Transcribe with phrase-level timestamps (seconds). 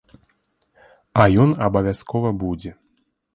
[1.23, 2.71] А ён абавязкова будзе.